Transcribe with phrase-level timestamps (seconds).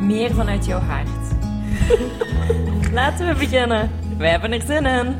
[0.00, 1.08] meer vanuit jouw hart.
[2.92, 3.90] Laten we beginnen.
[4.18, 5.16] Wij hebben er zin in.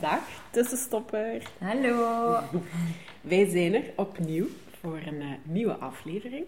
[0.00, 0.20] Dag,
[0.50, 1.42] tussenstopper.
[1.58, 2.38] Hallo.
[3.20, 4.46] Wij zijn er opnieuw
[4.80, 6.46] voor een eh, nieuwe aflevering.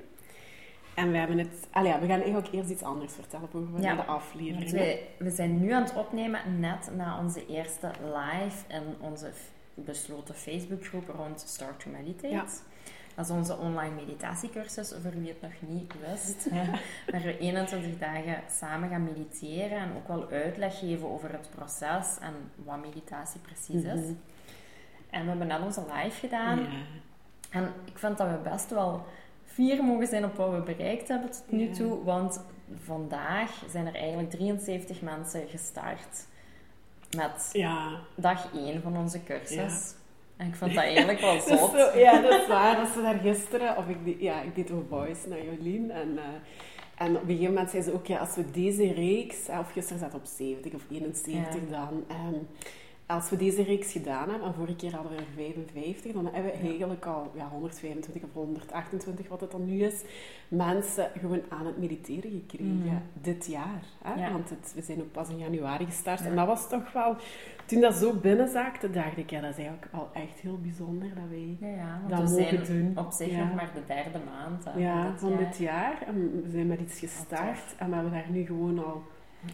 [0.94, 1.68] En we hebben het...
[1.70, 4.70] Allee, we gaan eigenlijk eerst iets anders vertellen over Ja, de aflevering.
[4.70, 9.30] Wij, we zijn nu aan het opnemen net na onze eerste live in onze
[9.84, 12.28] besloten Facebookgroep rond Start to Meditate.
[12.34, 12.44] Ja.
[13.14, 16.48] Dat is onze online meditatiecursus, voor wie het nog niet wist.
[17.10, 22.18] Waar we 21 dagen samen gaan mediteren en ook wel uitleg geven over het proces
[22.20, 24.00] en wat meditatie precies is.
[24.00, 24.12] Mhm.
[25.10, 26.58] En we hebben net onze live gedaan.
[26.58, 26.68] Ja.
[27.50, 29.04] En ik vind dat we best wel
[29.44, 31.74] fier mogen zijn op wat we bereikt hebben tot nu Ja.
[31.74, 32.04] toe.
[32.04, 32.44] Want
[32.84, 36.26] vandaag zijn er eigenlijk 73 mensen gestart
[37.16, 37.90] met Ja.
[38.14, 39.54] dag 1 van onze cursus.
[39.54, 39.68] Ja.
[40.36, 41.70] En ik vond dat eigenlijk wel zot.
[41.70, 42.76] zo- ja, dat is waar.
[42.76, 45.90] Dat ze daar gisteren, of ik, ja, ik deed een voice naar Jolien.
[45.90, 46.24] En, eh,
[47.06, 49.72] en op een gegeven moment zei ze ook, ja, als we deze reeks, eh, of
[49.72, 52.34] gisteren zat op 70 of 71 dan, ehm,
[53.10, 56.52] als we deze reeks gedaan hebben, en vorige keer hadden we er 55, dan hebben
[56.52, 60.02] we eigenlijk al ja, 125 of 128, wat het dan nu is,
[60.48, 62.94] mensen gewoon aan het mediteren gekregen Mhm.
[63.12, 63.82] dit jaar.
[64.02, 64.14] Hè?
[64.24, 64.32] Ja.
[64.32, 66.20] Want het, we zijn ook pas in januari gestart.
[66.20, 66.26] Ja.
[66.26, 67.16] En dat was toch wel,
[67.66, 71.24] toen dat zo binnenzakte, dacht ik, ja, dat is eigenlijk al echt heel bijzonder dat
[71.30, 73.04] wij Ja, ja, dat we mogen zijn doen.
[73.04, 75.48] op zich nog maar de derde maand hè, ja, van dit jaar.
[75.48, 76.02] dit jaar.
[76.06, 79.02] En we zijn met iets gestart en we hebben daar nu gewoon al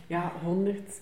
[0.07, 1.01] ja, 100,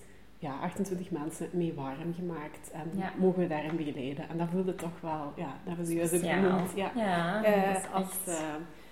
[0.48, 2.70] ja, 28 mensen mee warm gemaakt.
[2.72, 3.12] En Ja.
[3.16, 4.28] mogen we daarin begeleiden.
[4.28, 6.70] En dat voelde toch wel, ja, dat ze juist genoemd.
[6.74, 6.90] Ja.
[6.96, 8.38] Ja, dat is als, eh,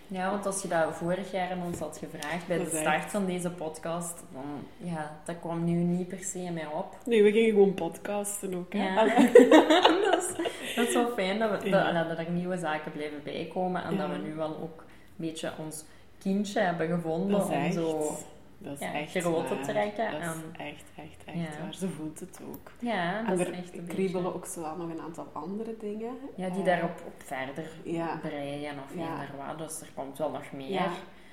[0.07, 3.27] Ja, want als je dat vorig jaar aan ons had gevraagd bij de start van
[3.27, 4.45] deze podcast, dan
[4.77, 6.97] ja, dat kwam nu niet per se meer op.
[7.07, 8.73] nee, we gingen gewoon podcasten ook.
[8.73, 8.95] Hè?
[8.95, 9.05] Ja.
[10.11, 11.93] Dat, is, dat is wel fijn dat, we, Ja.
[11.93, 13.99] dat, dat er nieuwe zaken blijven bijkomen en Ja.
[14.07, 15.85] dat we nu wel ook een beetje ons
[16.19, 18.17] kindje hebben gevonden om zo...
[18.63, 21.63] dat is ja, echt trekken Dat is en- echt, echt, echt Ja.
[21.63, 21.75] waar.
[21.75, 22.71] Ze voelt het ook.
[22.79, 24.37] Ja, En dat is er echt een kriebelen beetje...
[24.39, 26.13] ook zo wel nog een aantal andere dingen.
[26.37, 28.19] Ja, die Eh, daarop op verder Ja.
[28.23, 29.27] breien of Ja.
[29.47, 29.59] wat.
[29.59, 30.71] Dus er komt wel nog meer.
[30.71, 30.89] Ja,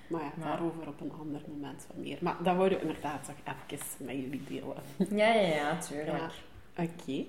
[0.07, 2.17] maar ja, daarover op een ander moment wat meer.
[2.21, 5.17] Maar dat wouden we inderdaad toch even met jullie delen.
[5.19, 6.31] Ja, ja, ja, tuurlijk.
[6.77, 7.25] Oké.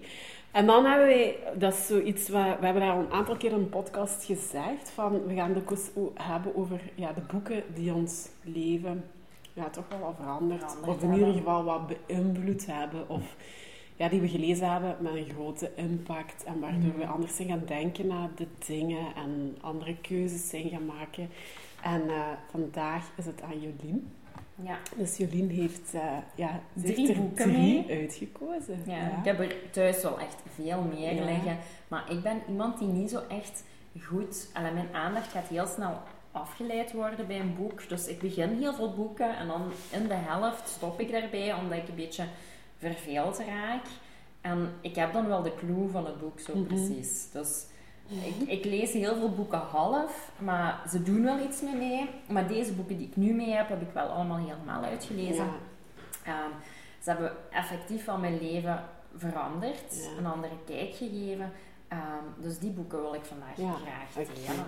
[0.50, 3.50] En dan hebben wij, dat is zoiets wat, we hebben daar al een aantal keer
[3.52, 7.94] in een podcast gezegd, van we gaan de koers hebben over ja, de boeken die
[7.94, 9.04] ons leven
[9.60, 13.36] ja, toch wel wat veranderd, Veranderd of in ieder geval wat beïnvloed hebben, of
[13.96, 17.12] ja, die we gelezen hebben met een grote impact en waardoor we Mhm.
[17.12, 21.28] anders zijn gaan denken naar de dingen en andere keuzes zijn gaan maken.
[21.82, 24.12] En eh, vandaag is het aan Jolien.
[24.62, 24.78] Ja.
[24.96, 26.02] Dus Jolien heeft, eh,
[26.34, 28.00] ja, Drie heeft er boeken drie mee.
[28.00, 28.82] uitgekozen.
[28.86, 31.24] Ja, ik heb er thuis wel echt veel meer Ja.
[31.24, 31.58] liggen.
[31.88, 33.64] Maar ik ben iemand die niet zo echt
[34.02, 34.50] goed...
[34.52, 35.98] Allee, mijn aandacht gaat heel snel
[36.32, 37.88] afgeleid worden bij een boek.
[37.88, 41.78] Dus ik begin heel veel boeken en dan in de helft stop ik daarbij omdat
[41.78, 42.24] ik een beetje
[42.78, 43.84] verveeld raak.
[44.40, 46.66] En ik heb dan wel de clue van het boek zo Mhm.
[46.66, 47.30] precies.
[47.32, 47.66] Dus
[48.24, 52.08] ik, ik lees heel veel boeken half, maar ze doen wel iets met mij.
[52.28, 55.44] Maar deze boeken die ik nu mee heb, heb ik wel allemaal helemaal uitgelezen.
[55.44, 55.52] Ja.
[56.24, 56.50] Ehm,
[57.02, 58.84] ze hebben effectief van mijn leven
[59.16, 60.18] veranderd, Ja.
[60.18, 61.52] een andere kijk gegeven.
[61.88, 64.66] Ehm, dus die boeken wil ik vandaag Ja, graag delen.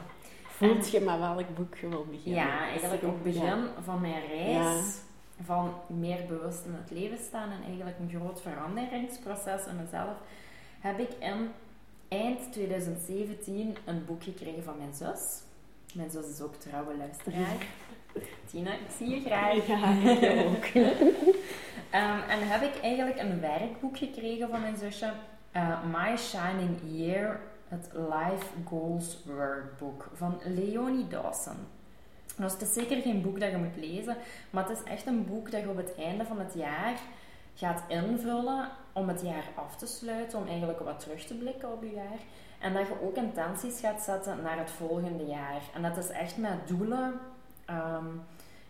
[0.57, 2.45] Voelt je met welk boek je wil beginnen?
[2.45, 4.97] Ja, eigenlijk op het begin van mijn reis,
[5.45, 10.17] van meer bewust in het leven staan en eigenlijk een groot veranderingsproces in mezelf,
[10.81, 11.51] heb ik in
[12.09, 15.43] eind 2017 een boek gekregen van mijn zus.
[15.95, 17.57] Mijn zus is ook trouwe luisteraar.
[18.51, 19.67] Tina, ik zie je graag.
[19.67, 20.65] Ja, ik ook.
[21.91, 25.13] Ehm, en heb ik eigenlijk een werkboek gekregen van mijn zusje.
[25.53, 27.41] eh, My Shining Year,
[27.73, 31.57] het Life Goals Workbook van Leonie Dawson.
[32.37, 34.17] Dus het is zeker geen boek dat je moet lezen,
[34.51, 36.95] maar het is echt een boek dat je op het einde van het jaar
[37.55, 41.83] gaat invullen om het jaar af te sluiten, om eigenlijk wat terug te blikken op
[41.83, 42.19] je jaar.
[42.61, 45.61] En dat je ook intenties gaat zetten naar het volgende jaar.
[45.75, 47.21] En dat is echt met doelen.
[47.65, 48.07] ehm,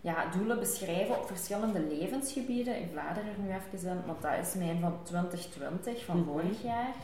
[0.00, 2.76] ja, doelen beschrijven op verschillende levensgebieden.
[2.80, 6.24] Ik blader er nu even in, want dat is mijn van 2020, van Mhm.
[6.28, 6.94] vorig jaar.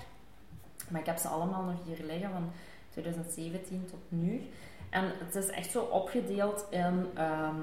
[0.88, 2.50] Maar ik heb ze allemaal nog hier liggen van
[2.90, 4.42] 2017 tot nu.
[4.90, 7.56] En het is echt zo opgedeeld in, ehm,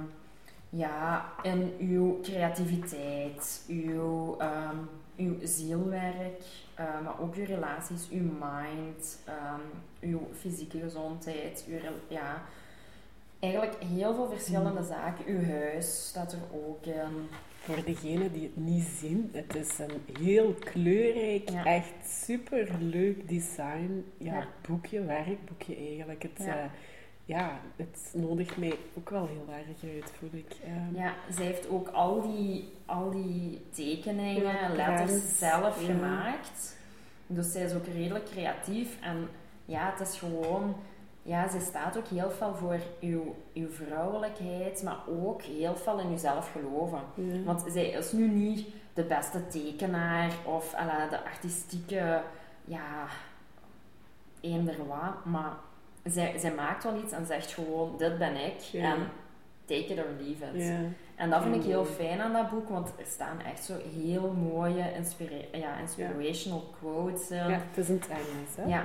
[0.70, 4.78] ja, in uw creativiteit, uw, ehm,
[5.18, 6.44] uw zielwerk,
[6.80, 12.42] uh, maar ook uw relaties, uw mind, um, uw fysieke gezondheid, uw, ja,
[13.40, 14.86] eigenlijk heel veel verschillende mm.
[14.86, 15.26] zaken.
[15.28, 17.30] Uw huis staat er ook in.
[17.66, 24.06] Voor degenen die het niet zien, het is een heel kleurrijk, echt super leuk design
[24.18, 26.24] ja, boekje, werkboekje eigenlijk.
[26.24, 26.64] Het, ja.
[26.64, 26.70] Uh,
[27.26, 30.56] ja, het nodigt mij ook wel heel erg uit, voel ik.
[30.66, 36.78] Um, ja, zij heeft ook al die, al die tekeningen en letters zelf gemaakt.
[37.28, 38.98] Dus zij is ook redelijk creatief.
[39.02, 39.30] En
[39.66, 40.76] ja, het is gewoon
[41.28, 46.10] ja, ze staat ook heel veel voor uw, uw vrouwelijkheid, maar ook heel veel in
[46.10, 47.00] jezelf geloven.
[47.46, 50.70] Want zij is nu niet de beste tekenaar of
[51.10, 52.22] de artistieke,
[52.66, 53.06] ja,
[54.42, 55.54] eender wat, maar
[56.04, 58.98] zij, zij maakt wel iets en zegt gewoon, dit ben ik, en
[59.66, 60.74] take it or leave it.
[61.16, 64.32] En dat vind ik heel fijn aan dat boek, want er staan echt zo heel
[64.32, 67.38] mooie inspira ja, inspirational quotes in.
[67.38, 68.64] Ja, het is een Engels, hè?
[68.64, 68.84] Ja.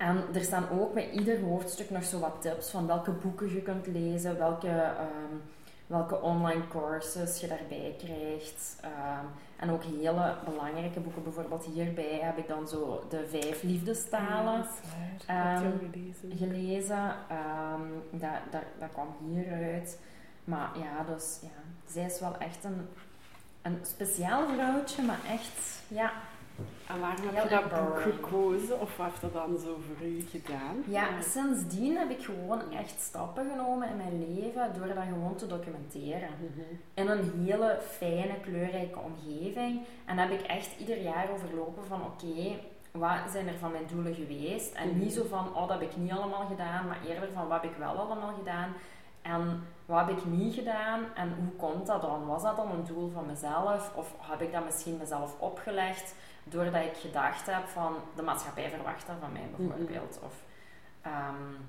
[0.00, 3.62] En er staan ook bij ieder hoofdstuk nog zo wat tips van welke boeken je
[3.62, 5.34] kunt lezen, welke, ehm,
[5.86, 8.76] welke online courses je daarbij krijgt.
[8.80, 9.24] Ehm,
[9.56, 11.22] en ook hele belangrijke boeken.
[11.22, 14.66] Bijvoorbeeld hierbij heb ik dan zo de vijf liefdestalen
[15.26, 16.38] ja, um, gelezen.
[16.38, 17.14] gelezen.
[18.10, 19.98] dat, dat, dat kwam hieruit.
[20.44, 22.88] Maar ja, dus ja, zij is wel echt een,
[23.62, 26.12] een speciaal vrouwtje, maar echt, ja,
[26.86, 28.80] en waarom heb je dat boek gekozen?
[28.80, 30.76] Of wat heeft dat dan zo voor u gedaan?
[30.86, 35.46] Ja, sindsdien heb ik gewoon echt stappen genomen in mijn leven door dat gewoon te
[35.46, 36.28] documenteren.
[36.38, 36.60] Mhm.
[36.94, 39.80] In een hele fijne, kleurrijke omgeving.
[40.04, 42.58] En heb ik echt ieder jaar overlopen van oké,
[42.90, 44.74] wat zijn er van mijn doelen geweest?
[44.74, 47.62] En niet zo van, oh, dat heb ik niet allemaal gedaan, maar eerder van, wat
[47.62, 48.72] heb ik wel allemaal gedaan?
[49.22, 51.04] En wat heb ik niet gedaan?
[51.14, 52.26] En hoe komt dat dan?
[52.26, 53.92] Was dat dan een doel van mezelf?
[53.94, 56.14] Of heb ik dat misschien mezelf opgelegd?
[56.50, 60.18] Doordat ik gedacht heb van de maatschappij verwacht dat van mij bijvoorbeeld.
[60.24, 60.34] Of
[61.06, 61.68] um,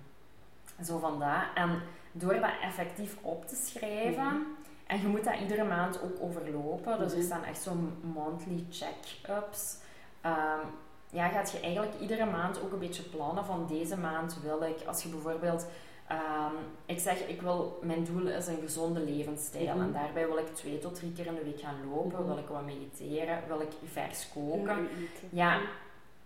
[0.86, 1.44] zo van dat.
[1.56, 1.82] En
[2.12, 4.46] door dat effectief op te schrijven,
[4.88, 9.78] en je moet dat iedere maand ook overlopen, dus er staan echt zo'n monthly check-ups.
[10.26, 10.70] Um,
[11.10, 14.88] ja, gaat je eigenlijk iedere maand ook een beetje plannen van deze maand wil ik,
[14.88, 15.66] als je bijvoorbeeld
[16.12, 19.80] Um, ik zeg, ik wil, mijn doel is een gezonde levensstijl.
[19.80, 22.26] En daarbij wil ik twee tot drie keer in de week gaan lopen.
[22.26, 23.40] Wil ik wat mediteren.
[23.48, 24.88] Wil ik vers koken.
[25.30, 25.60] Ja,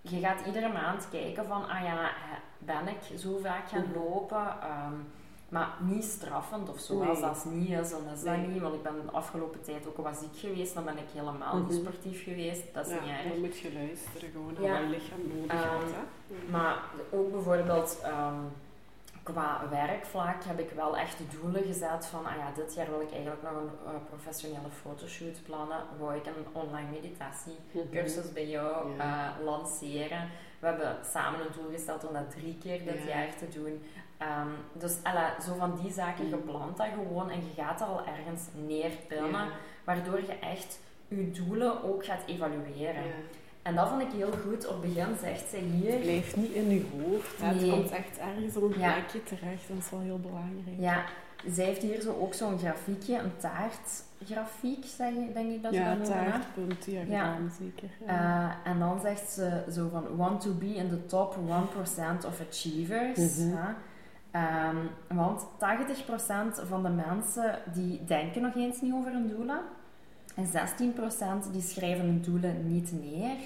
[0.01, 2.11] je gaat iedere maand kijken van, ah ja,
[2.57, 4.47] ben ik zo vaak gaan lopen?
[4.63, 5.07] Um,
[5.49, 7.03] maar niet straffend of zo.
[7.03, 8.61] Als dat niet is, dan is dat niet.
[8.61, 10.73] Want ik ben de afgelopen tijd ook wat ziek geweest.
[10.73, 12.63] Dan ben ik helemaal niet sportief geweest.
[12.73, 13.29] Dat is niet erg.
[13.29, 14.71] dan moet je luisteren gewoon naar ja.
[14.71, 15.95] wat je lichaam nodig
[16.31, 16.79] um, Maar
[17.11, 17.99] ook bijvoorbeeld
[19.25, 23.11] qua werkvlak heb ik wel echt doelen gezet van, ah ja, dit jaar wil ik
[23.11, 25.77] eigenlijk nog een uh, professionele fotoshoot plannen.
[25.99, 28.33] Wou ik een online meditatiecursus mhm.
[28.33, 30.29] bij jou uh, lanceren.
[30.59, 33.83] We hebben samen een doel gesteld om dat drie keer dit jaar te doen.
[34.21, 37.87] Um, dus alla, zo van die zaken, je plant dat gewoon en je gaat dat
[37.87, 39.47] al ergens neerpinnen,
[39.83, 43.03] waardoor je echt je doelen ook gaat evalueren.
[43.65, 44.67] En dat vond ik heel goed.
[44.67, 45.91] Op het begin zegt zij hier...
[45.91, 47.41] Het blijft niet in je hoofd.
[47.41, 49.67] Het komt echt ergens op een plekje terecht.
[49.67, 50.79] Dat is wel heel belangrijk.
[50.79, 51.05] Ja.
[51.51, 55.95] Zij heeft hier zo ook zo'n grafiekje, een taartgrafiek, zeg, denk ik dat ze ja,
[55.95, 57.37] dat taartpunt, ja, ja.
[57.59, 57.89] zeker.
[58.05, 58.43] Ja.
[58.65, 62.41] Uh, en dan zegt ze zo van, want to be in the top 1% of
[62.49, 63.37] achievers.
[63.37, 63.57] Mm
[64.35, 65.47] um, want
[66.61, 69.59] 80% van de mensen die denken nog eens niet over hun doelen.
[70.35, 70.45] En
[71.47, 73.37] 16% die schrijven hun doelen niet neer.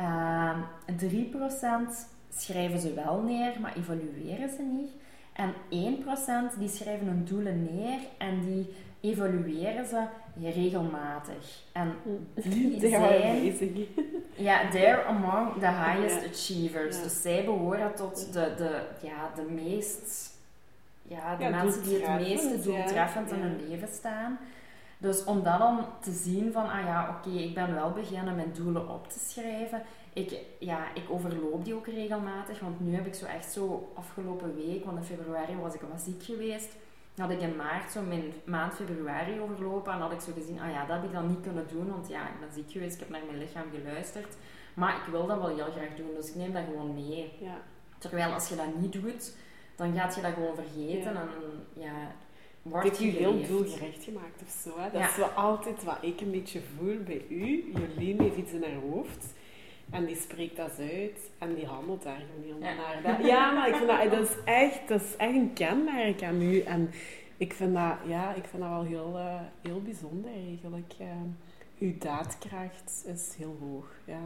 [0.00, 0.56] Uh,
[0.86, 4.90] ehm, 3% schrijven ze wel neer, maar evalueren ze niet.
[5.32, 10.04] En 1% die schrijven hun doelen neer en die evalueren ze
[10.40, 11.62] regelmatig.
[11.72, 11.94] En
[12.34, 13.56] die zijn...
[14.48, 17.02] ja, they're among the highest achievers.
[17.02, 20.32] Dus zij behoren tot de, de, ja, de meest...
[21.02, 24.38] Ja, de mensen die het meeste doeltreffend in hun leven staan.
[25.04, 28.52] Dus om dat dan te zien van, ah ja, oké, ik ben wel beginnen mijn
[28.52, 29.82] doelen op te schrijven.
[30.12, 34.54] Ik, ja, ik overloop die ook regelmatig, want nu heb ik zo echt zo afgelopen
[34.54, 36.76] week, want in februari was ik wel ziek geweest,
[37.16, 40.70] had ik in maart zo mijn maand februari overlopen en had ik zo gezien, ah
[40.70, 43.00] ja, dat heb ik dan niet kunnen doen, want ja, ik ben ziek geweest, ik
[43.00, 44.36] heb naar mijn lichaam geluisterd.
[44.74, 47.32] Maar ik wil dat wel heel graag doen, dus ik neem dat gewoon mee.
[47.40, 47.56] Ja.
[47.98, 49.36] Terwijl als je dat niet doet,
[49.76, 51.28] dan gaat je dat gewoon vergeten en
[51.72, 52.12] ja,
[52.64, 54.78] wordt Dit je heel doelgericht gemaakt of zo.
[54.78, 54.90] Hè?
[54.90, 57.72] Dat is wel altijd wat ik een beetje voel bij u.
[57.74, 59.26] Jolien heeft iets in haar hoofd.
[59.90, 63.00] En die spreekt dat uit en die handelt daar gewoon heel naar.
[63.02, 66.42] Dat, ja, maar ik vind dat, dat, is echt, dat is echt een kenmerk aan
[66.42, 66.60] u.
[66.60, 66.90] En
[67.36, 70.94] ik vind dat, ja, ik vind dat wel heel, uh, heel bijzonder eigenlijk.
[71.00, 71.06] Uh,
[71.78, 73.86] uw daadkracht is heel hoog.
[74.04, 74.22] Ja.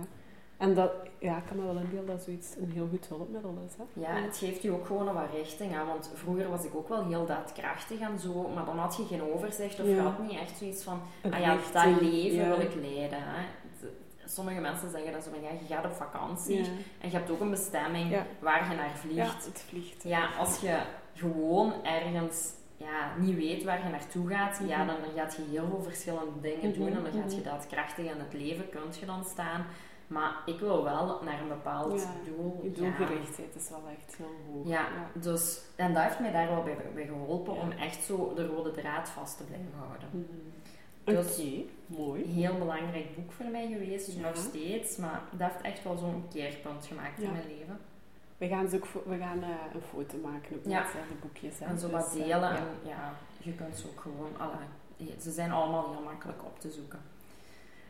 [0.58, 3.72] En dat, ja, ik kan me wel inbeelden dat zoiets een heel goed hulpmiddel is.
[3.76, 3.84] Hè?
[4.00, 5.86] Ja, het geeft je ook gewoon een wat richting aan.
[5.86, 9.22] Want vroeger was ik ook wel heel daadkrachtig en zo, maar dan had je geen
[9.22, 11.00] overzicht of je had niet echt zoiets van,
[11.30, 13.18] ah ja, dat leven wil ik leiden.
[13.22, 13.46] Hè?
[14.24, 16.58] Sommige mensen zeggen dan zo van, ja, je gaat op vakantie
[17.00, 19.16] en je hebt ook een bestemming waar je naar vliegt.
[19.16, 20.02] Ja, het vliegt.
[20.02, 20.78] Ja, als je
[21.14, 24.86] gewoon ergens ja, niet weet waar je naartoe gaat, ja, mhm.
[24.86, 27.48] dan, dan gaat je heel veel verschillende dingen doen en dan gaat je mhm.
[27.48, 29.66] daadkrachtig in het leven, kunt je dan staan.
[30.08, 32.60] Maar ik wil wel naar een bepaald doel.
[32.62, 34.68] Je doelgerichtheid is wel echt heel hoog.
[34.68, 36.62] Ja, Dus, en dat heeft mij daar wel
[36.94, 40.08] bij, geholpen om echt zo de rode draad vast te blijven houden.
[40.10, 40.26] Mm.
[41.04, 42.22] Dus, Oké, mooi.
[42.22, 44.96] Een heel belangrijk boek voor mij geweest, nog steeds.
[44.96, 47.78] Maar dat heeft echt wel zo'n keerpunt gemaakt in mijn leven.
[48.38, 51.58] We gaan, ook, we gaan uh, een foto maken ook met de boekjes.
[51.58, 51.66] Hè.
[51.66, 52.50] En zo wat dus, uh, delen.
[52.50, 54.38] en ja, je kunt ze ook gewoon...
[54.38, 54.56] Alle,
[55.20, 57.00] ze zijn allemaal heel makkelijk op te zoeken.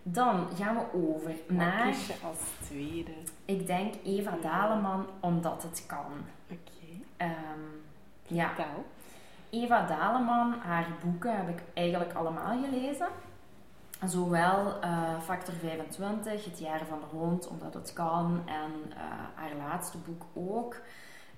[0.03, 1.95] Dan gaan we over naar...
[2.25, 2.39] als
[2.69, 3.13] tweede?
[3.45, 6.13] Ik denk Eva Daleman, omdat het kan.
[6.51, 6.61] Oké.
[7.17, 7.31] Okay.
[7.31, 7.81] Um,
[8.27, 8.51] ja.
[9.51, 13.09] Eva Daleman, haar boeken heb ik eigenlijk allemaal gelezen.
[14.05, 18.97] Zowel uh, Factor 25, Het jaar van de hond, omdat het kan, en uh,
[19.35, 20.77] haar laatste boek ook.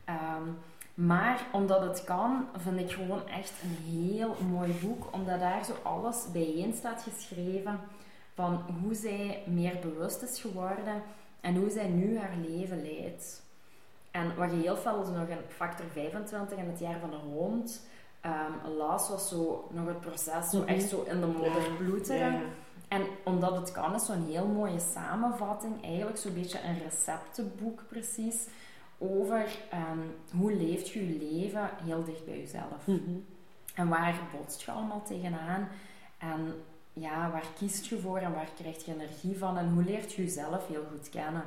[0.08, 0.58] Um,
[0.94, 5.72] maar omdat het kan, vind ik gewoon echt een heel mooi boek, omdat daar zo
[5.82, 7.80] alles bijeen staat geschreven
[8.34, 11.02] van hoe zij meer bewust is geworden
[11.40, 13.42] en hoe zij nu haar leven leidt.
[14.10, 17.86] En wat je heel veel nog een factor 25 in het jaar van de hond
[18.24, 20.68] um, las, was zo nog het proces zo mhm.
[20.68, 22.42] echt zo in de modder bloederen.
[22.88, 28.46] En omdat het kan, is zo'n heel mooie samenvatting, eigenlijk zo'n beetje een receptenboek precies,
[28.98, 32.86] over um, hoe leeft je je leven heel dicht bij jezelf.
[32.86, 33.18] Mhm.
[33.74, 35.68] En waar botst je allemaal tegenaan?
[36.18, 36.54] En
[37.00, 40.22] ja, waar kiest je voor en waar krijg je energie van en hoe leert je
[40.22, 41.44] jezelf heel goed kennen.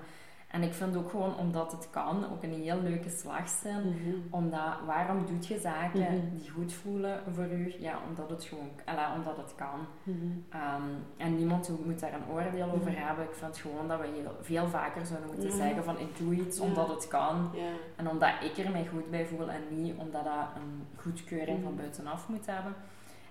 [0.53, 3.81] En ik vind ook gewoon, omdat het kan, ook een heel leuke slagzin.
[3.85, 6.35] Mm Omdat, waarom doet je zaken mhm.
[6.37, 7.75] die goed voelen voor u?
[7.79, 9.79] Ja, omdat het gewoon, alla, omdat het kan.
[10.03, 10.17] Mhm.
[10.49, 13.01] Ehm, en niemand moet daar een oordeel over mhm.
[13.01, 13.25] hebben.
[13.25, 16.59] Ik vind gewoon dat we heel, veel vaker zouden moeten zeggen van, ik doe iets
[16.59, 17.51] omdat het kan.
[17.95, 21.75] En omdat ik er mij goed bij voel en niet omdat dat een goedkeuring van
[21.75, 22.75] buitenaf moet hebben.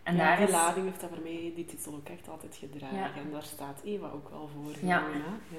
[0.02, 0.50] En ja, daar is...
[0.50, 3.20] lading heeft dat voor mij die titel ook echt altijd gedragen.
[3.20, 4.88] En daar staat Eva ook wel voor.
[4.88, 4.98] Ja.
[4.98, 5.54] ja.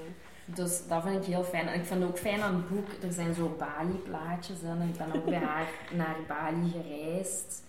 [0.46, 1.68] Dus dat vind ik heel fijn.
[1.68, 4.82] En ik vind het ook fijn aan het boek, er zijn zo Bali-plaatjes in.
[4.82, 7.64] Ik ben ook bij haar naar Bali gereisd.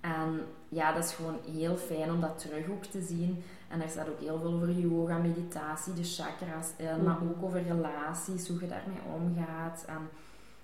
[0.00, 3.42] En ja, dat is gewoon heel fijn om dat terug ook te zien.
[3.68, 7.04] En er staat ook heel veel over yoga, meditatie, de chakras in.
[7.04, 7.28] Maar mhm.
[7.28, 9.84] ook over relaties, hoe je daarmee omgaat.
[9.86, 10.08] En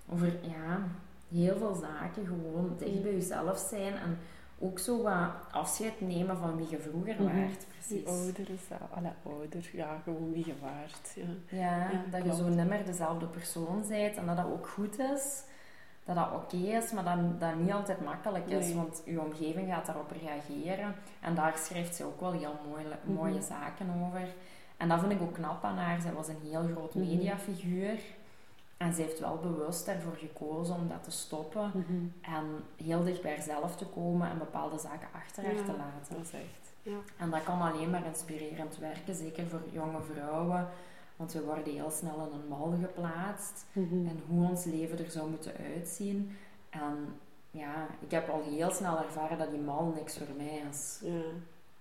[0.09, 0.87] over, ja,
[1.31, 2.25] heel veel zaken.
[2.25, 3.93] Gewoon dicht bij jezelf zijn.
[3.93, 4.19] En
[4.59, 7.65] ook zo wat afscheid nemen van wie je vroeger mm waart.
[7.67, 7.87] Precies.
[7.87, 11.15] Die ouder is dat, alle ouder, ja, gewoon wie je waart.
[11.49, 15.43] Ja, ja, dat je zo nimmer dezelfde persoon bent en dat dat ook goed is.
[16.05, 19.85] Dat dat oké is, maar dat dat niet altijd makkelijk is, want je omgeving gaat
[19.85, 20.95] daarop reageren.
[21.21, 23.13] En daar schrijft ze ook wel heel mooie, mhm.
[23.13, 24.27] mooie zaken over.
[24.77, 26.01] En dat vind ik ook knap aan haar.
[26.01, 27.07] Zij was een heel groot mhm.
[27.07, 27.99] mediafiguur.
[28.79, 32.33] En ze heeft wel bewust ervoor gekozen om dat te stoppen mhm.
[32.35, 32.45] en
[32.85, 36.15] heel dicht bij haarzelf te komen en bepaalde zaken achter haar te laten.
[36.15, 36.73] Dat is echt.
[36.81, 36.97] Ja.
[37.17, 40.67] En dat kan alleen maar inspirerend werken, zeker voor jonge vrouwen.
[41.15, 44.07] Want we worden heel snel in een mal geplaatst mhm.
[44.07, 46.37] en hoe ons leven er zou moeten uitzien.
[46.69, 47.19] En
[47.51, 50.99] ja, ik heb al heel snel ervaren dat die mal niks voor mij is.
[51.03, 51.21] Ja,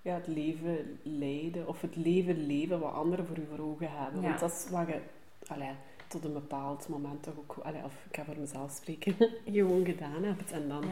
[0.03, 4.23] ja het leven leiden of het leven leven wat anderen voor u voor ogen hebben.
[4.23, 5.01] Want dat is wat je...
[5.47, 5.73] Allee,
[6.09, 9.17] tot een bepaald moment toch ook, of ik ga voor mezelf spreken,
[9.53, 10.53] gewoon gedaan hebt.
[10.53, 10.85] En dan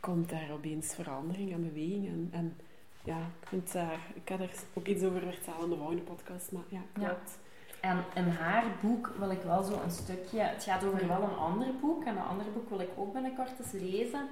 [0.00, 2.06] komt daar opeens verandering en beweging.
[2.06, 2.56] En, en
[3.04, 6.52] ja, ik, vind daar, ik had er ook iets over vertellen in de volgende podcast,
[6.52, 7.38] maar ja, klopt.
[7.80, 10.40] En in haar boek wil ik wel zo een stukje...
[10.40, 12.04] Het gaat over wel een ander boek.
[12.04, 14.28] En een ander boek wil ik ook binnenkort eens lezen.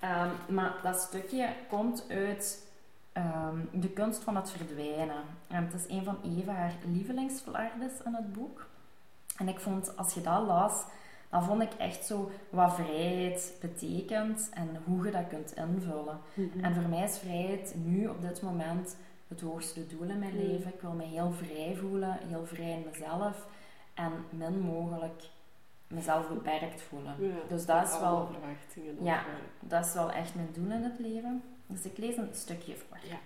[0.00, 2.66] Ehm, maar dat stukje komt uit
[3.12, 5.22] ehm, de kunst van het verdwijnen.
[5.48, 8.67] En het is een van Eva haar lievelingsflardes in het boek.
[9.38, 10.84] En ik vond, als je dat las,
[11.30, 16.20] dan vond ik echt zo wat vrijheid betekent en hoe je dat kunt invullen.
[16.34, 16.64] Mhm.
[16.64, 18.96] En voor mij is vrijheid nu op dit moment
[19.28, 20.46] het hoogste doel in mijn mhm.
[20.46, 20.72] leven.
[20.74, 23.46] Ik wil me heel vrij voelen, heel vrij in mezelf
[23.94, 25.22] en min mogelijk
[25.86, 27.14] mezelf beperkt voelen.
[27.48, 28.28] dus dat is wel.
[29.00, 29.24] Ja,
[29.60, 31.42] dat is wel echt mijn doel in het leven.
[31.66, 32.98] Dus ik lees een stukje voor.
[33.02, 33.18] Ja.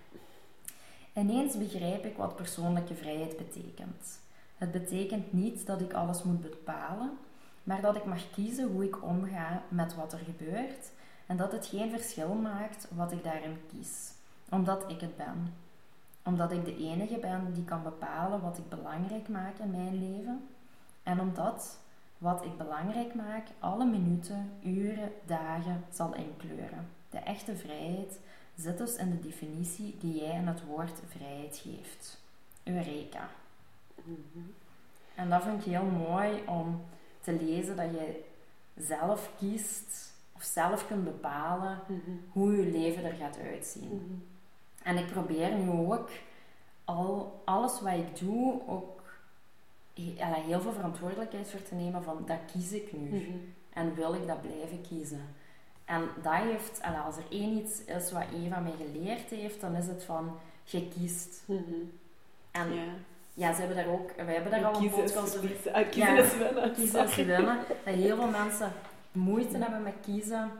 [1.21, 4.21] Ineens begrijp ik wat persoonlijke vrijheid betekent.
[4.62, 7.19] Het betekent niet dat ik alles moet bepalen,
[7.62, 10.90] maar dat ik mag kiezen hoe ik omga met wat er gebeurt
[11.26, 14.12] en dat het geen verschil maakt wat ik daarin kies,
[14.49, 15.54] omdat ik het ben.
[16.25, 20.49] Omdat ik de enige ben die kan bepalen wat ik belangrijk maak in mijn leven
[21.02, 21.78] en omdat
[22.19, 26.88] wat ik belangrijk maak alle minuten, uren, dagen zal inkleuren.
[27.11, 28.19] De echte vrijheid
[28.57, 32.21] zit dus in de definitie die jij in het woord vrijheid geeft.
[32.62, 33.28] Eureka.
[34.04, 34.44] Mhm.
[35.14, 36.80] En dat vind ik heel mooi om
[37.21, 38.25] te lezen dat je
[38.76, 42.11] zelf kiest of zelf kunt bepalen Mhm.
[42.30, 43.85] hoe je leven er gaat uitzien.
[43.88, 44.14] Mhm.
[44.82, 46.11] En ik probeer nu ook
[46.85, 49.00] al alles wat ik doe ook
[49.94, 53.40] heel veel verantwoordelijkheid voor te nemen van dat kies ik nu.
[53.73, 55.35] En wil ik dat blijven kiezen?
[55.85, 59.87] En dat heeft, als er één iets is wat Eva mij geleerd heeft, dan is
[59.87, 61.42] het van, je kiest.
[62.50, 62.85] En ja,
[63.34, 63.52] Ja.
[63.52, 65.50] ze hebben daar ook, wij hebben daar al een podcast over.
[65.72, 66.22] Ah, kiezen Ja.
[66.22, 66.72] is winnen.
[66.72, 67.16] Kiezen is.
[67.84, 68.72] Dat heel veel mensen
[69.12, 70.50] moeite hebben met kiezen.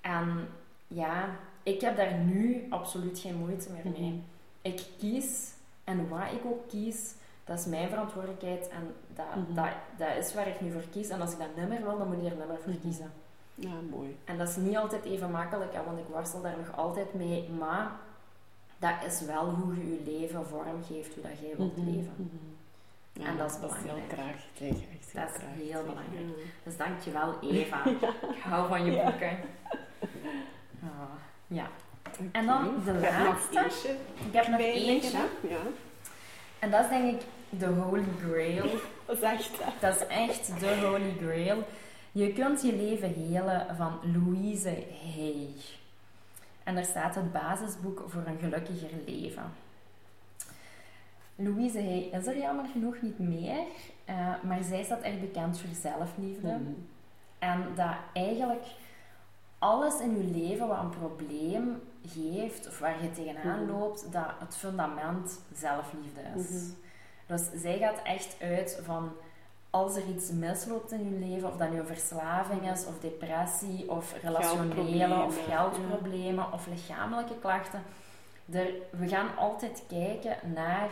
[0.00, 0.48] En
[0.86, 1.28] ja,
[1.62, 4.10] ik heb daar nu absoluut geen moeite meer mee.
[4.10, 4.18] Mhm.
[4.62, 5.50] Ik kies
[5.84, 7.12] en wat ik ook kies,
[7.44, 9.54] dat is mijn verantwoordelijkheid en dat, Mhm.
[9.54, 11.08] dat, dat is waar ik nu voor kies.
[11.08, 13.12] En als ik dat niet meer wil, dan moet ik er niet meer voor kiezen.
[13.54, 14.16] Ja, mooi.
[14.24, 17.48] En dat is niet altijd even makkelijk, want ik worstel daar nog altijd mee.
[17.58, 17.90] Maar
[18.78, 21.86] dat is wel hoe je je leven vormgeeft, hoe dat jij wilt Mhm.
[21.90, 22.12] leven.
[22.16, 23.26] Mhm.
[23.26, 24.08] En dat is heel belangrijk.
[24.08, 24.68] krachtig.
[24.68, 25.42] Echt heel Dat is krachtig.
[25.56, 26.26] heel belangrijk.
[26.36, 26.44] Ja.
[26.62, 27.84] Dus dankjewel Eva.
[28.34, 29.04] Ik hou van je Ja.
[29.10, 29.38] boeken.
[30.82, 30.88] Ah,
[31.46, 31.66] ja.
[32.32, 33.90] En dan de Ik laatste.
[34.26, 35.18] Ik heb nog eentje.
[35.48, 35.56] Ja,
[36.58, 38.64] En dat is denk ik de Holy Grail.
[39.06, 39.50] dat is echt...
[39.80, 41.62] Dat is echt de Holy Grail.
[42.12, 45.48] Je kunt je leven helen van Louise Hay.
[46.68, 49.42] En daar staat het basisboek voor een gelukkiger leven.
[51.34, 53.58] Louise Hay is er jammer genoeg niet meer,
[54.04, 56.46] eh, maar zij staat echt bekend voor zelfliefde.
[56.48, 56.72] Mhm.
[57.38, 58.64] En dat eigenlijk
[59.58, 63.70] alles in je leven wat een probleem geeft of waar je tegenaan Mhm.
[63.70, 66.50] loopt, dat het fundament zelfliefde is.
[66.50, 66.70] Mhm.
[67.26, 69.12] Dus zij gaat echt uit van
[69.70, 74.14] als er iets misloopt in je leven, of dat nu verslaving is, of depressie, of
[74.22, 77.82] relationele of geldproblemen, of lichamelijke klachten.
[78.52, 80.90] Er, we gaan altijd kijken naar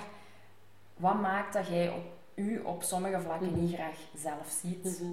[0.97, 3.61] wat maakt dat jij op, u op sommige vlakken Mhm.
[3.61, 5.01] niet graag zelf ziet.
[5.01, 5.11] Mhm.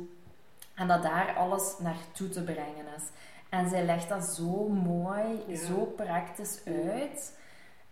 [0.76, 3.04] En dat daar alles naartoe te brengen is.
[3.50, 5.56] En zij legt dat zo mooi, Ja.
[5.66, 7.38] zo praktisch uit.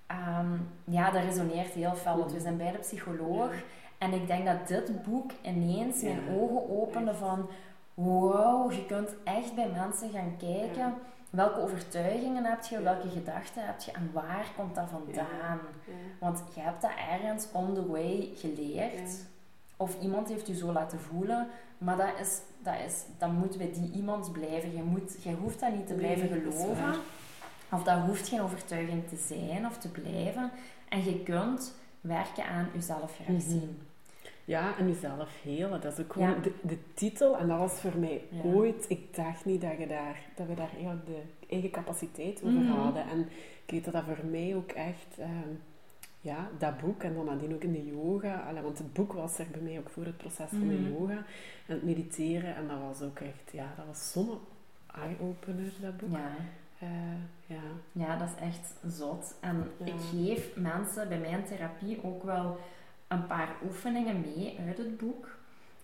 [0.08, 2.42] Ehm, ja, dat resoneert heel fel, want we Mhm.
[2.42, 3.54] zijn beide psycholoog.
[3.54, 3.60] Ja.
[4.02, 7.50] En ik denk dat dit boek ineens mijn ogen opende van...
[7.94, 10.94] Wow, je kunt echt bij mensen gaan kijken.
[11.30, 15.60] Welke overtuigingen heb je, welke gedachten heb je en waar komt dat vandaan?
[16.20, 19.26] Want je hebt dat ergens on the way geleerd.
[19.78, 21.48] Of iemand heeft je zo laten voelen.
[21.78, 24.76] Maar dat, is, dat, is, dat moet bij die iemand blijven.
[24.76, 26.94] Je, moet, je hoeft dat niet te blijven geloven.
[27.72, 30.52] Of dat hoeft geen overtuiging te zijn of te blijven.
[30.90, 33.40] En je kunt werken aan jezelf graag Mhm.
[33.50, 33.82] zien.
[34.52, 35.82] Ja, en jezelf helen.
[35.82, 36.36] Dat is ook gewoon Ja.
[36.40, 37.38] de, de titel.
[37.38, 38.42] En dat was voor mij Ja.
[38.44, 38.86] ooit...
[38.90, 42.72] Ik dacht niet dat, je daar, dat we daar eigenlijk de eigen capaciteit over Mhm.
[42.72, 43.04] hadden.
[43.10, 43.20] En
[43.66, 45.18] ik weet dat dat voor mij ook echt...
[45.18, 45.50] ehm,
[46.22, 48.36] ja, dat boek en dan nadien ook in de yoga.
[48.50, 50.92] Allee, want het boek was er bij mij ook voor het proces van de Mhm.
[50.92, 51.14] yoga.
[51.68, 52.56] En het mediteren.
[52.56, 53.52] En dat was ook echt...
[53.52, 54.38] Ja, dat was zo'n
[54.96, 56.12] eye-opener, dat boek.
[56.12, 56.32] Ja.
[56.80, 56.90] Eh,
[57.46, 57.62] ja.
[57.92, 59.36] ja, dat is echt zot.
[59.40, 59.86] En Ja.
[59.86, 62.58] ik geef mensen bij mijn therapie ook wel
[63.12, 65.28] een paar oefeningen mee uit het boek.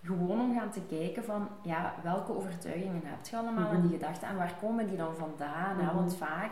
[0.04, 3.88] Gewoon om gaan te kijken van, ja, welke overtuigingen heb je allemaal en Mhm.
[3.88, 5.78] die gedachten en waar komen die dan vandaan?
[5.78, 5.84] hè?
[5.86, 5.96] Mhm.
[5.96, 6.52] Want vaak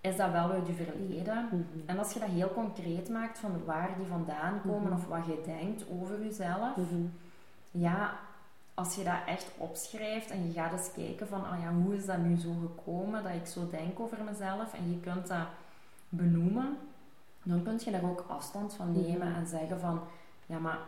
[0.00, 1.44] is dat wel uit je verleden.
[1.50, 1.62] Mhm.
[1.86, 5.42] En als je dat heel concreet maakt van waar die vandaan komen of wat je
[5.44, 6.76] denkt over jezelf,
[7.70, 8.12] ja,
[8.74, 12.06] als je dat echt opschrijft en je gaat eens kijken van, ah ja, hoe is
[12.06, 15.46] dat nu zo gekomen dat ik zo denk over mezelf en je kunt dat
[16.08, 16.76] benoemen,
[17.44, 19.36] dan kun je daar ook afstand van nemen Mhm.
[19.38, 20.00] en zeggen van,
[20.46, 20.78] ja, maar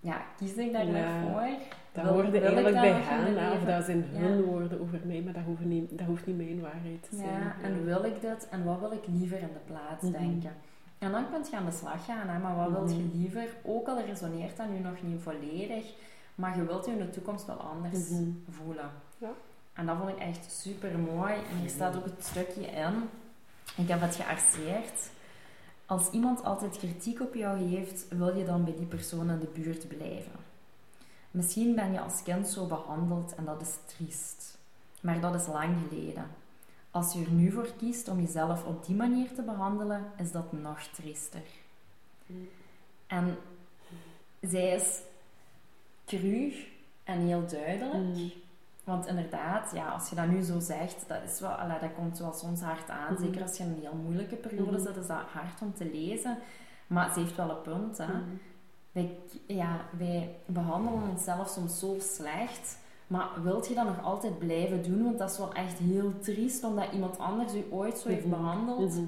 [0.00, 0.92] ja, kies ik daar Ja.
[0.92, 1.48] nou voor?
[1.92, 4.18] Dat hoorde eigenlijk bij hen, of dat zijn Ja.
[4.18, 7.40] hun woorden over mij, maar dat hoeft niet, dat hoeft niet mijn waarheid te zijn.
[7.40, 10.12] Ja, en wil ik dit en wat wil ik liever in de plaats Mhm.
[10.12, 10.52] denken?
[10.98, 13.16] En dan kun je aan de slag gaan, hè, maar wat wil je Mhm.
[13.18, 13.48] liever?
[13.62, 15.84] Ook al resoneert dat nu nog niet volledig,
[16.34, 18.24] maar je wilt je in de toekomst wel anders Mhm.
[18.50, 18.90] voelen.
[19.18, 19.28] Ja.
[19.72, 21.32] En dat vond ik echt super mooi.
[21.32, 23.08] En hier staat ook het stukje in.
[23.76, 25.10] Ik heb het gearseerd.
[25.90, 29.46] Als iemand altijd kritiek op jou heeft, wil je dan bij die persoon in de
[29.46, 30.32] buurt blijven.
[31.30, 34.58] Misschien ben je als kind zo behandeld en dat is triest.
[35.00, 36.26] Maar dat is lang geleden.
[36.90, 40.52] Als je er nu voor kiest om jezelf op die manier te behandelen, is dat
[40.52, 41.46] nog triester.
[43.06, 43.36] En
[44.40, 45.00] zij is
[46.06, 46.54] cru
[47.04, 48.16] en heel duidelijk.
[48.16, 48.32] Mm.
[48.90, 52.18] Want inderdaad, ja, als je dat nu zo zegt, dat, is wel, allee, dat komt
[52.18, 53.12] wel soms hard aan.
[53.12, 53.22] Mhm.
[53.22, 54.80] Zeker als je in een heel moeilijke periode Mhm.
[54.86, 56.38] zit, is dat hard om te lezen.
[56.86, 57.98] Maar ze heeft wel een punt.
[57.98, 58.06] Hè.
[58.06, 58.40] Mm.
[58.92, 62.78] Wij, ja, wij behandelen onszelf soms zo slecht.
[63.06, 65.04] Maar wilt je dat nog altijd blijven doen?
[65.04, 68.36] Want dat is wel echt heel triest, omdat iemand anders u ooit zo heeft Mhm.
[68.40, 68.90] behandeld.
[68.94, 69.04] Mhm.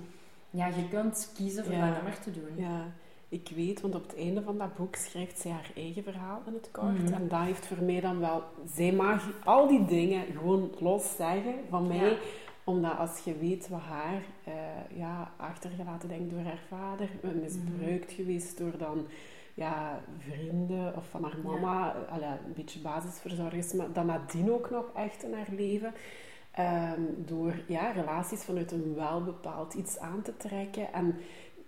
[0.50, 1.84] Ja, je kunt kiezen voor Ja.
[1.86, 2.64] dat nummer te doen.
[2.64, 2.84] Ja,
[3.32, 6.52] ik weet, want op het einde van dat boek schrijft zij haar eigen verhaal in
[6.54, 7.02] het kort.
[7.02, 7.12] Mhm.
[7.12, 8.42] En dat heeft voor mij dan wel...
[8.74, 12.10] Zij mag al die dingen gewoon los zeggen van mij.
[12.10, 12.16] Ja.
[12.64, 17.30] Omdat als je weet wat haar eh, ja, achtergelaten denk ik, door haar vader, eh,
[17.30, 18.14] misbruikt Mhm.
[18.14, 19.06] geweest door dan
[19.54, 24.84] ja, vrienden of van haar mama, allee, een beetje basisverzorgers, maar dan nadien ook nog
[24.94, 25.94] echt in haar leven.
[26.52, 30.92] ehm, door ja, relaties vanuit een wel bepaald iets aan te trekken.
[30.92, 31.16] En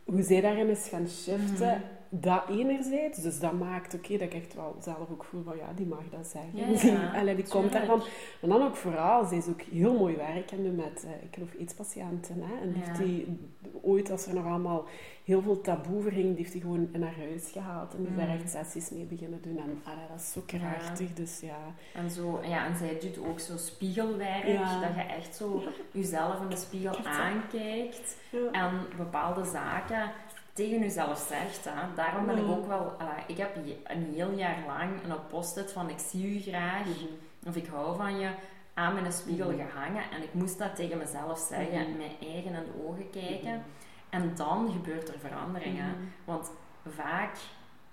[0.04, 1.78] hoe zij daarin is gaan shiften, Mhm.
[2.20, 3.22] Dat enerzijds.
[3.22, 6.02] Dus dat maakt, oké, dat ik echt wel zelf ook voel van, ja, die mag
[6.10, 6.90] dat zeggen.
[6.90, 7.72] Ja, ja, Allee, die komt tuurlijk.
[7.86, 8.06] daarvan.
[8.40, 11.34] Maar dan ook vooral, zij is ook heel mooi werk en nu met, eh, ik
[11.34, 12.42] geloof, aidspatiënten.
[12.42, 12.60] Hè?
[12.62, 12.74] En Ja.
[12.74, 13.38] heeft die
[13.82, 14.84] ooit, als er nog allemaal
[15.24, 17.94] heel veel taboe verging, die heeft die gewoon in haar huis gehaald.
[17.94, 18.32] En die is daar Mm.
[18.40, 19.56] echt sessies mee beginnen doen.
[19.58, 21.58] En allee, dat is zo krachtig, dus ja.
[21.94, 26.48] En, zo, ja, en zij doet ook zo spiegelwerk, dat je echt zo jezelf in
[26.48, 28.16] de spiegel aankijkt
[28.52, 30.10] en bepaalde zaken
[30.54, 31.64] tegen jezelf zegt.
[31.64, 31.94] Hè.
[31.94, 32.50] Daarom ben ik Ja.
[32.50, 32.94] ook wel...
[32.98, 37.48] allee, ik heb een heel jaar lang een post-it van ik zie u graag Mhm.
[37.48, 38.28] of ik hou van je
[38.74, 39.58] aan mijn spiegel Mhm.
[39.66, 41.96] gehangen en ik moest dat tegen mezelf zeggen, Mhm.
[41.96, 43.62] mijn eigen in de ogen kijken.
[44.10, 45.78] En dan gebeurt er verandering.
[45.78, 45.88] hè.
[45.88, 45.98] Mhm.
[46.24, 46.50] Want
[46.96, 47.36] vaak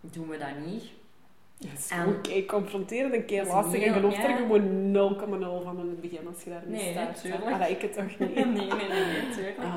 [0.02, 0.84] doen we dat niet.
[1.58, 3.84] Dat is En- gewoon kei confronterend en kei Dat is lastig.
[3.84, 4.36] En geloof er ja.
[4.36, 7.22] gewoon 0,0 van in het begin als je daarmee Nee, staat.
[7.22, 7.44] tuurlijk.
[7.46, 8.20] Ah, dat ik het toch niet.
[8.36, 9.70] nee, nee, nee, nee, natuurlijk niet.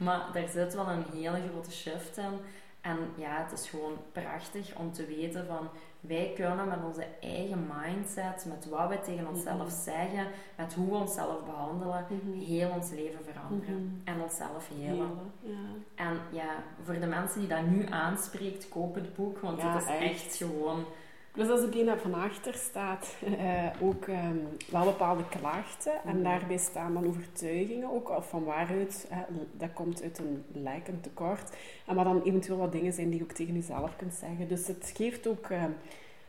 [0.00, 2.38] Maar daar zit wel een hele grote shift in.
[2.80, 5.68] En ja, het is gewoon prachtig om te weten van
[6.00, 9.70] wij kunnen met onze eigen mindset, met wat we tegen onszelf Mhm.
[9.82, 12.38] zeggen, met hoe we onszelf behandelen, Mhm.
[12.38, 13.74] heel ons leven veranderen.
[13.84, 14.08] Mhm.
[14.16, 14.92] En onszelf helen.
[15.40, 15.58] Hele, ja.
[15.94, 16.48] En ja,
[16.84, 20.02] voor de mensen die dat nu aanspreekt, koop het boek, want Ja, het is echt,
[20.02, 20.36] echt.
[20.36, 20.84] gewoon...
[21.32, 24.36] Plus als er die van achter staat, eh, ook ehm,
[24.70, 25.92] wel bepaalde klachten.
[26.04, 26.22] En Mhm.
[26.22, 29.08] daarbij staan dan overtuigingen ook, of van waaruit,
[29.52, 31.56] dat komt uit een lijk, een tekort.
[31.86, 34.48] En wat dan eventueel wat dingen zijn die je ook tegen jezelf kunt zeggen.
[34.48, 35.70] Dus het geeft ook, ehm,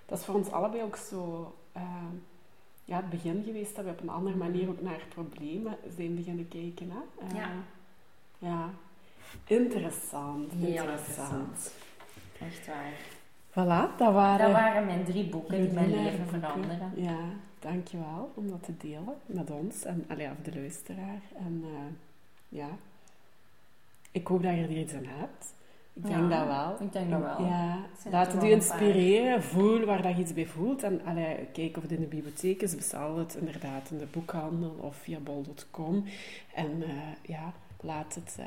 [0.06, 2.16] dat is voor ons allebei ook zo, ehm,
[2.86, 6.48] ja, het begin geweest dat we op een andere manier ook naar problemen zijn beginnen
[6.48, 6.92] kijken.
[6.92, 7.26] Hè?
[7.28, 7.50] Eh, Ja.
[8.38, 8.70] Ja.
[9.48, 10.52] Interessant.
[10.52, 11.32] Heel interessant.
[11.32, 11.74] interessant.
[12.40, 12.94] Echt waar.
[13.52, 14.46] Voilà, dat waren...
[14.46, 16.40] Dat waren mijn drie boeken die mijn leven boeken.
[16.40, 16.92] veranderen.
[16.96, 17.20] Ja,
[17.60, 21.22] dankjewel om dat te delen met ons en allee, of de luisteraar.
[21.38, 21.80] En eh,
[22.50, 22.68] ja,
[24.12, 25.54] ik hoop dat je er iets aan hebt.
[25.94, 26.88] Ik denk Ja, dat wel.
[26.88, 27.46] Ik denk dat wel.
[27.46, 27.78] Ja,
[28.10, 28.50] laat het u paar.
[28.50, 29.44] inspireren.
[29.44, 30.84] Voel waar dat je iets bij voelt.
[30.84, 32.76] En allee, kijk of het in de bibliotheek is.
[32.76, 36.04] Bestel het inderdaad in de boekhandel of via bol.com.
[36.56, 36.90] En eh,
[37.22, 38.46] ja, laat het, eh,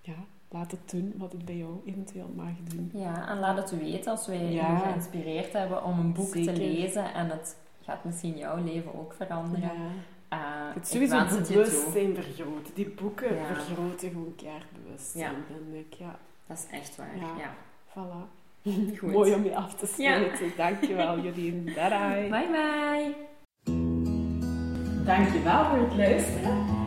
[0.00, 0.14] ja,
[0.50, 2.90] laat het doen wat het bij jou eventueel mag doen.
[2.94, 4.70] Ja, en laat het weten als wij Ja.
[4.72, 6.54] je geïnspireerd hebben om een boek Zeker.
[6.54, 9.70] te lezen en het gaat misschien jouw leven ook veranderen.
[9.72, 9.88] Ja.
[10.28, 10.38] Eh,
[10.74, 12.74] Het sowieso het bewustzijn vergroten.
[12.74, 13.44] Die boeken Ja.
[13.46, 14.34] vergroten gewoon
[14.84, 15.94] bewustzijn, vind ik.
[15.98, 17.26] Ja, Dat is echt waar, Ja.
[17.38, 17.54] ja.
[17.90, 18.36] voilà.
[18.98, 19.12] Goed.
[19.12, 20.50] Mooi om je af te sluiten.
[20.56, 21.64] Dankjewel, Jolien.
[21.64, 21.74] Bye
[22.30, 23.14] Bye bye.
[25.04, 26.86] Dankjewel voor het luisteren.